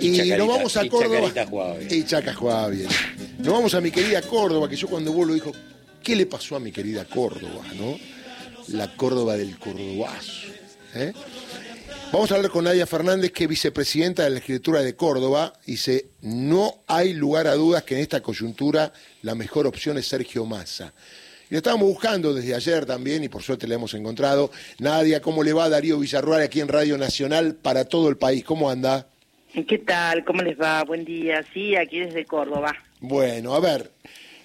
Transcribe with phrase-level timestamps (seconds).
[0.00, 1.16] Y, Chacarita- nos vamos a Córdoba.
[1.16, 1.88] Chacarita jugaba bien.
[1.94, 2.88] Y Chaca jugaba bien.
[3.38, 5.52] Nos vamos a mi querida Córdoba, que yo cuando vuelvo dijo,
[6.02, 7.98] ¿qué le pasó a mi querida Córdoba, no?
[8.68, 10.48] La Córdoba del Cordobazo.
[10.94, 11.12] ¿eh?
[12.12, 15.52] Vamos a hablar con Nadia Fernández, que es vicepresidenta de la escritura de Córdoba.
[15.66, 20.44] Dice, no hay lugar a dudas que en esta coyuntura la mejor opción es Sergio
[20.46, 20.92] Massa.
[21.50, 24.50] Y lo estábamos buscando desde ayer también y por suerte le hemos encontrado.
[24.78, 28.44] Nadia, ¿cómo le va Darío Villarruel aquí en Radio Nacional para todo el país?
[28.44, 29.06] ¿Cómo anda?
[29.64, 30.22] ¿Qué tal?
[30.24, 30.84] ¿Cómo les va?
[30.84, 31.42] Buen día.
[31.54, 32.76] Sí, aquí desde Córdoba.
[33.00, 33.90] Bueno, a ver,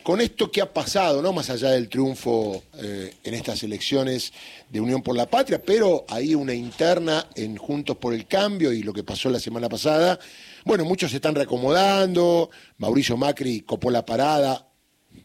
[0.03, 4.31] con esto que ha pasado, no más allá del triunfo eh, en estas elecciones
[4.69, 8.83] de Unión por la Patria, pero hay una interna en Juntos por el Cambio y
[8.83, 10.17] lo que pasó la semana pasada,
[10.63, 14.65] bueno, muchos se están reacomodando, Mauricio Macri copó la parada,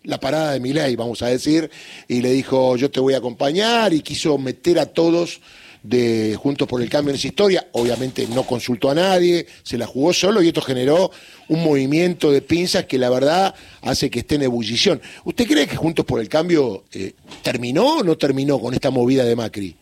[0.02, 1.70] la parada de Milei, vamos a decir,
[2.08, 5.40] y le dijo, yo te voy a acompañar, y quiso meter a todos
[5.88, 9.86] de Juntos por el Cambio en esa historia, obviamente no consultó a nadie, se la
[9.86, 11.10] jugó solo y esto generó
[11.48, 15.00] un movimiento de pinzas que la verdad hace que esté en ebullición.
[15.24, 19.24] ¿Usted cree que Juntos por el Cambio eh, terminó o no terminó con esta movida
[19.24, 19.76] de Macri?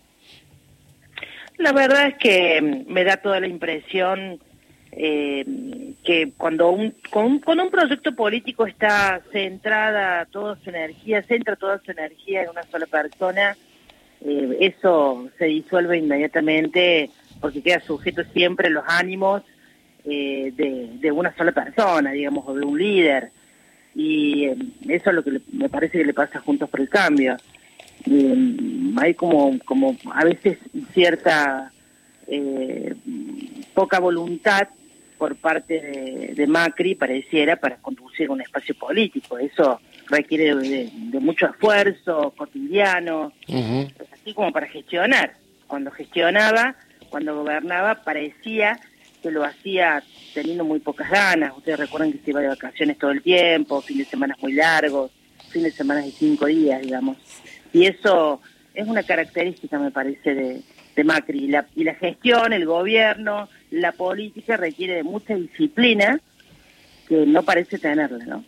[1.58, 4.38] La verdad es que mm, me da toda la impresión
[4.92, 5.44] eh,
[6.04, 11.80] que cuando un, con, con un proyecto político está centrada toda su energía, centra toda
[11.84, 13.56] su energía en una sola persona,
[14.24, 19.42] eh, eso se disuelve inmediatamente porque queda sujeto siempre los ánimos
[20.04, 23.30] eh, de, una sola persona, digamos, o de un líder.
[23.94, 24.56] Y eh,
[24.88, 27.36] eso es lo que le- me parece que le pasa Juntos por el Cambio.
[28.10, 28.56] Eh,
[28.96, 30.58] hay como, como a veces
[30.92, 31.70] cierta
[32.26, 32.94] eh,
[33.74, 34.68] poca voluntad
[35.18, 39.38] por parte de, de Macri, pareciera, para conducir un espacio político.
[39.38, 43.88] Eso requiere de, de mucho esfuerzo cotidiano, Ujú.
[44.12, 45.34] así como para gestionar.
[45.66, 46.76] Cuando gestionaba,
[47.10, 48.78] cuando gobernaba, parecía
[49.22, 50.02] que lo hacía
[50.34, 51.56] teniendo muy pocas ganas.
[51.56, 55.10] Ustedes recuerdan que se iba de vacaciones todo el tiempo, fin de semana muy largos,
[55.48, 57.16] fin de semana de cinco días, digamos.
[57.72, 58.40] Y eso
[58.74, 60.60] es una característica, me parece, de,
[60.94, 61.44] de Macri.
[61.44, 66.20] Y la, y la gestión, el gobierno, la política requiere de mucha disciplina
[67.08, 68.44] que no parece tenerla, ¿no?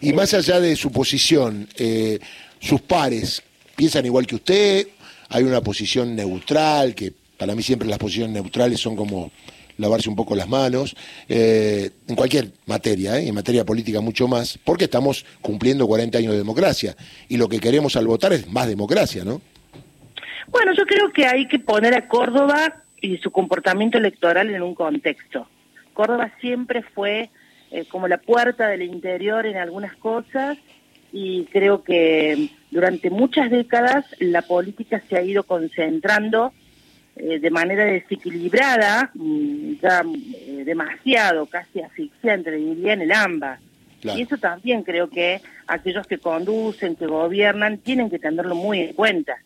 [0.00, 2.18] Y más allá de su posición, eh,
[2.60, 3.42] sus pares
[3.74, 4.88] piensan igual que usted,
[5.28, 9.30] hay una posición neutral, que para mí siempre las posiciones neutrales son como
[9.78, 10.96] lavarse un poco las manos,
[11.28, 13.28] eh, en cualquier materia, ¿eh?
[13.28, 16.96] en materia política mucho más, porque estamos cumpliendo 40 años de democracia
[17.28, 19.40] y lo que queremos al votar es más democracia, ¿no?
[20.48, 24.74] Bueno, yo creo que hay que poner a Córdoba y su comportamiento electoral en un
[24.74, 25.48] contexto.
[25.92, 27.30] Córdoba siempre fue
[27.76, 30.56] eh, como la puerta del interior en algunas cosas
[31.12, 36.54] y creo que durante muchas décadas la política se ha ido concentrando
[37.16, 40.02] eh, de manera desequilibrada, mm, ya
[40.46, 43.58] eh, demasiado, casi asfixiante, diría, en el AMBA.
[44.00, 44.18] Claro.
[44.18, 48.94] Y eso también creo que aquellos que conducen, que gobiernan, tienen que tenerlo muy en
[48.94, 49.36] cuenta.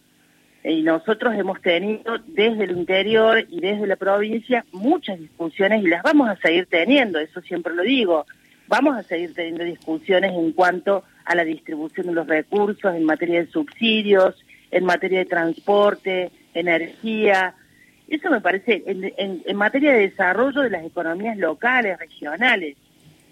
[0.62, 6.02] Y nosotros hemos tenido desde el interior y desde la provincia muchas discusiones y las
[6.02, 8.26] vamos a seguir teniendo, eso siempre lo digo.
[8.68, 13.40] Vamos a seguir teniendo discusiones en cuanto a la distribución de los recursos en materia
[13.40, 14.36] de subsidios,
[14.70, 17.54] en materia de transporte, energía.
[18.06, 22.76] Eso me parece, en, en- en materia de desarrollo de las economías locales, regionales.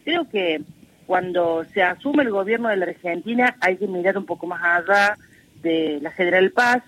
[0.05, 0.63] Creo que
[1.07, 5.17] cuando se asume el gobierno de la Argentina hay que mirar un poco más allá
[5.63, 6.83] de la General Paz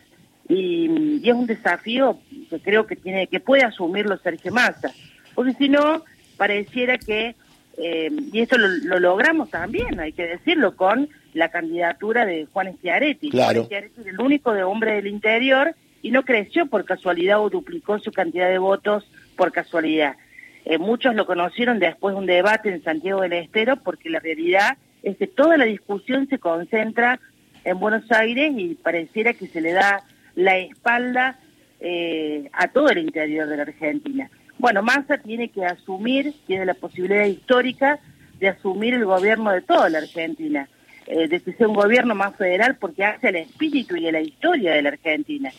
[0.50, 2.18] y, y es un desafío
[2.50, 4.92] que creo que tiene que puede asumirlo Sergio Massa.
[5.34, 6.04] Porque si no
[6.36, 7.36] pareciera que
[7.78, 12.76] eh, y esto lo, lo logramos también hay que decirlo con la candidatura de Juan
[12.76, 13.30] Schiaretti.
[13.30, 13.60] Claro.
[13.60, 17.48] Juan Schiaretti era el único de hombre del interior y no creció por casualidad o
[17.48, 20.16] duplicó su cantidad de votos por casualidad.
[20.64, 24.76] Eh, muchos lo conocieron después de un debate en Santiago del Estero porque la realidad
[25.02, 27.20] es que toda la discusión se concentra
[27.64, 30.02] en Buenos Aires y pareciera que se le da
[30.40, 31.38] la espalda
[31.80, 34.30] eh, a todo el interior de la Argentina.
[34.58, 37.98] Bueno, Massa tiene que asumir, tiene la posibilidad histórica
[38.38, 40.68] de asumir el gobierno de toda la Argentina,
[41.06, 44.20] eh, de que sea un gobierno más federal porque hace al espíritu y a la
[44.20, 45.50] historia de la Argentina.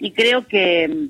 [0.00, 1.08] Y creo que,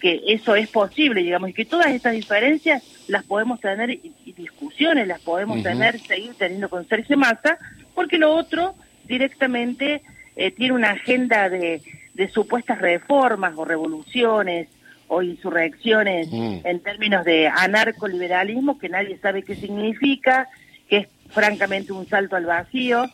[0.00, 4.32] que eso es posible, digamos, y que todas estas diferencias las podemos tener y, y
[4.32, 5.64] discusiones las podemos Ujú.
[5.64, 7.58] tener, seguir teniendo con Sergio Massa,
[7.94, 10.02] porque lo otro directamente
[10.36, 11.82] eh, tiene una agenda de,
[12.14, 14.68] de supuestas reformas o revoluciones
[15.08, 16.58] o insurrecciones Mm.
[16.64, 20.48] en términos de anarcoliberalismo que nadie sabe qué significa,
[20.88, 23.06] que es francamente un salto al vacío,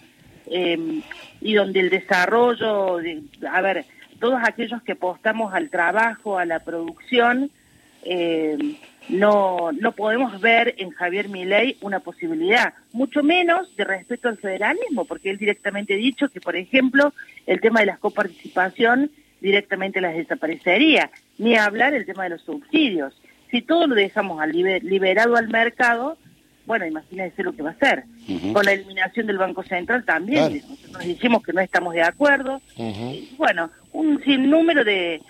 [0.51, 1.01] eh,
[1.41, 3.85] y donde el desarrollo, de, a ver,
[4.19, 7.51] todos aquellos que apostamos al trabajo, a la producción,
[8.05, 8.57] eh,
[9.09, 15.05] no, no podemos ver en Javier Milei una posibilidad, mucho menos de respeto al federalismo,
[15.07, 17.15] porque él directamente ha dicho que, por ejemplo,
[17.47, 19.11] el tema de la coparticipación
[19.41, 23.15] directamente las desaparecería, ni hablar el tema de los subsidios.
[23.51, 26.19] Si todo lo dejamos al liberado al mercado,
[26.67, 28.05] bueno, imagínense lo que va a hacer.
[28.53, 32.61] Con la eliminación del Banco Central también, nosotros decimos que no estamos de acuerdo.
[33.39, 35.23] bueno, un sinnúmero de,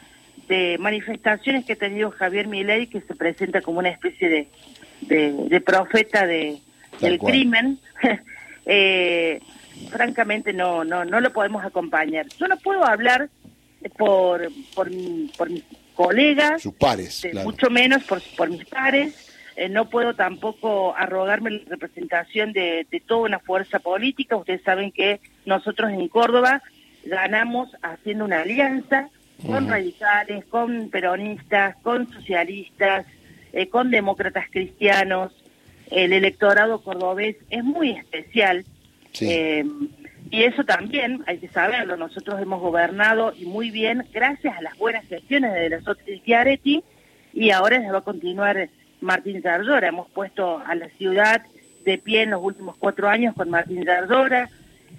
[0.49, 5.61] de manifestaciones que ha tenido Javier Milei que se presenta como una especie de, de,
[5.61, 6.59] profeta de,
[7.01, 7.79] del crimen,
[8.67, 9.41] eh,
[9.91, 12.27] francamente no, no, no lo podemos acompañar.
[12.39, 13.29] Yo no puedo hablar
[13.97, 14.91] por, por,
[15.37, 15.65] por mis
[15.95, 19.27] colegas, sus pares, mucho menos por, por mis pares.
[19.57, 24.37] Eh, no puedo tampoco arrogarme la representación de, de toda una fuerza política.
[24.37, 26.63] Ustedes saben que nosotros en Córdoba
[27.05, 29.11] ganamos haciendo una alianza
[29.45, 33.07] con radicales, con peronistas, con socialistas,
[33.53, 35.33] eh, con demócratas cristianos.
[35.91, 38.65] El electorado cordobés es muy especial.
[39.21, 39.65] Eh,
[40.31, 41.97] y eso también hay que saberlo.
[41.97, 45.81] Nosotros hemos gobernado y muy bien gracias a las buenas gestiones de la
[46.25, 46.85] Chiaretti
[47.33, 48.69] y ahora se va a continuar
[49.01, 49.89] Martín Zardora.
[49.89, 51.43] Hemos puesto a la ciudad
[51.85, 54.51] de pie en los últimos cuatro años con Martín Zardora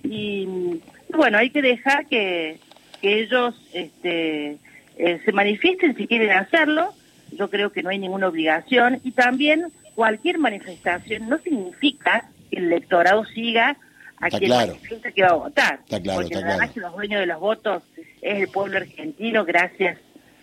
[0.01, 0.79] y
[1.15, 2.59] bueno, hay que dejar que,
[3.01, 4.57] que ellos este,
[4.97, 6.93] eh, se manifiesten si quieren hacerlo.
[7.31, 8.99] Yo creo que no hay ninguna obligación.
[9.03, 13.77] Y también cualquier manifestación no significa que el electorado siga
[14.19, 15.79] a quien manifiesta que va a votar.
[15.89, 17.83] porque además que los dueños de los votos
[18.21, 19.97] es el pueblo argentino, gracias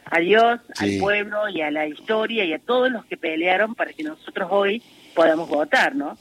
[0.07, 3.93] a Dios, al pueblo y a la historia y a todos los que pelearon para
[3.93, 4.83] que nosotros hoy
[5.15, 6.17] podamos votar, ¿no?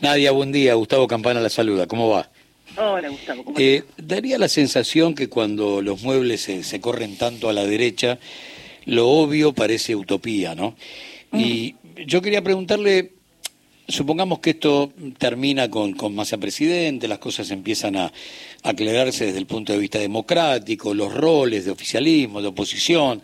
[0.00, 0.74] Nadia, buen día.
[0.74, 1.86] Gustavo Campana la saluda.
[1.86, 2.28] ¿Cómo va?
[2.76, 3.44] Hola, Gustavo.
[3.56, 8.18] Eh, daría la sensación que cuando los muebles se, corren tanto a la derecha,
[8.84, 10.76] lo obvio parece utopía, ¿no?
[11.30, 11.40] Mm.
[11.40, 11.74] Y
[12.06, 13.12] yo quería preguntarle,
[13.88, 18.12] supongamos que esto termina con, con Massa presidente, las cosas empiezan a,
[18.62, 23.22] aclararse desde el punto de vista democrático, los roles de oficialismo, de oposición,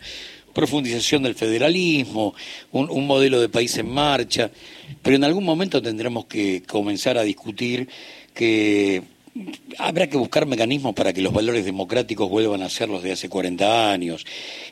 [0.53, 2.33] profundización del federalismo,
[2.71, 4.49] un, un, modelo de país en marcha,
[5.01, 7.89] pero en algún momento tendremos que comenzar a discutir
[8.33, 9.03] que
[9.79, 13.29] habrá que buscar mecanismos para que los valores democráticos vuelvan a ser los de hace
[13.29, 14.25] 40 años,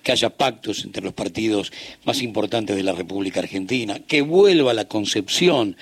[0.03, 1.71] que haya pactos entre los partidos
[2.05, 5.75] más importantes de la República Argentina, que vuelva la concepción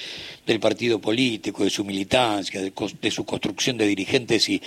[0.47, 4.61] del partido político, de su militancia, de, su construcción de dirigentes y,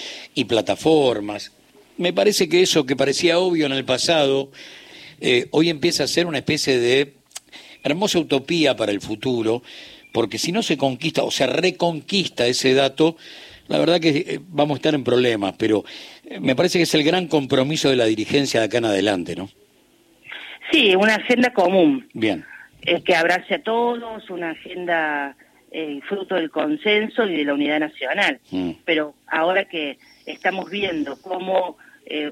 [0.45, 1.53] plataformas.
[1.97, 4.51] Me parece que eso que parecía obvio en el pasado,
[5.21, 7.15] eh, hoy empieza a ser una especie de
[7.83, 9.63] hermosa utopía para el futuro,
[10.13, 13.17] porque si no se conquista o se reconquista ese dato,
[13.69, 15.85] la verdad que eh, vamos a estar en problemas, pero
[16.25, 19.37] eh, me parece que es el gran compromiso de la dirigencia de acá en adelante,
[19.37, 19.49] ¿no?
[20.71, 22.09] Sí, una agenda común.
[22.13, 22.45] Bien.
[22.83, 25.37] Es que abrace a todos, una agenda
[25.71, 28.41] eh, fruto del consenso y de la unidad nacional.
[28.51, 28.71] Mm.
[28.85, 31.77] Pero ahora que estamos viendo cómo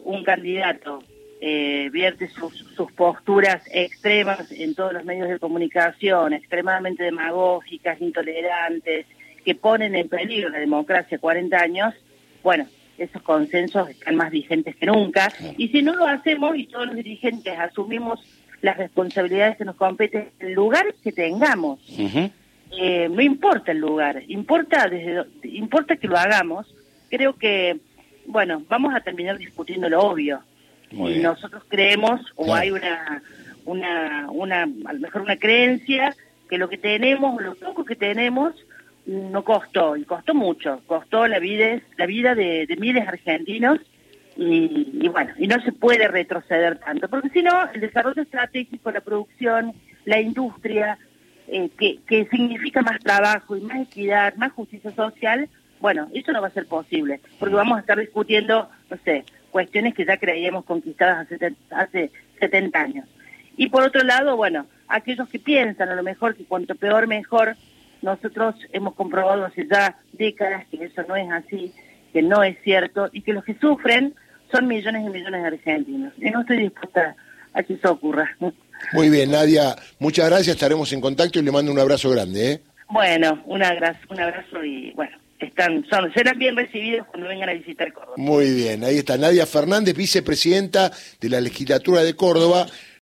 [0.04, 1.02] un candidato
[1.40, 9.06] vierte sus, sus, posturas extremas en todos los medios de comunicación, extremadamente demagógicas, intolerantes,
[9.44, 11.94] que ponen en peligro la democracia 40 años,
[12.42, 12.66] bueno,
[12.98, 15.32] esos consensos están más vigentes que nunca.
[15.56, 18.20] Y si no lo hacemos y todos los dirigentes asumimos
[18.60, 21.80] las responsabilidades que nos competen, el lugar que tengamos,
[22.78, 26.72] eh, no importa el lugar, importa, desde, importa que lo hagamos,
[27.08, 27.78] creo que,
[28.26, 30.42] bueno, vamos a terminar discutiendo lo obvio.
[30.90, 33.22] y nosotros creemos, o hay una,
[33.64, 36.14] una, una, a lo mejor una creencia,
[36.50, 38.54] que lo que tenemos, lo poco que tenemos,
[39.06, 43.78] no costó, y costó mucho, costó la vida, la vida de, miles de argentinos
[44.36, 49.00] y, bueno, y no se puede retroceder tanto, porque si no, el desarrollo estratégico, la
[49.00, 49.72] producción,
[50.04, 50.98] la industria,
[51.48, 55.48] eh, que, que significa más trabajo y más equidad, más justicia social,
[55.80, 59.94] bueno, eso no va a ser posible, porque vamos a estar discutiendo, no sé, cuestiones
[59.94, 63.08] que ya creíamos conquistadas hace, hace 70 años.
[63.56, 67.56] Y por otro lado, bueno, aquellos que piensan a lo mejor que cuanto peor mejor,
[68.02, 71.72] nosotros hemos comprobado hace ya décadas que eso no es así,
[72.12, 74.14] que no es cierto y que los que sufren
[74.50, 76.12] son millones y millones de argentinos.
[76.18, 77.14] Y no estoy dispuesta
[77.52, 78.36] a que eso ocurra.
[78.92, 82.52] Muy bien, Nadia, muchas gracias, estaremos en contacto y le mando un abrazo grande.
[82.52, 82.60] ¿eh?
[82.88, 87.52] Bueno, un abrazo, un abrazo y bueno, están, son, serán bien recibidos cuando vengan a
[87.52, 88.14] visitar Córdoba.
[88.16, 90.90] Muy bien, ahí está Nadia Fernández, vicepresidenta
[91.20, 92.66] de la legislatura de Córdoba.